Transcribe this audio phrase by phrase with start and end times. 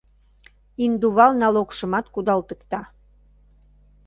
[0.85, 2.81] Индувал налогшымат кудалтыкта.